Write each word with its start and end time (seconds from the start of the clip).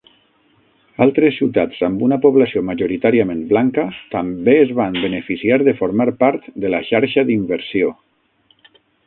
Altres 1.05 1.35
ciutats 1.41 1.83
amb 1.87 2.01
una 2.07 2.17
població 2.23 2.63
majoritàriament 2.69 3.43
blanca 3.51 3.85
també 4.15 4.57
es 4.63 4.73
van 4.81 4.99
beneficiar 5.05 5.61
de 5.69 5.75
formar 5.83 6.09
part 6.25 6.49
de 6.65 6.73
la 6.77 6.81
xarxa 6.91 7.27
d'inversió. 7.31 7.95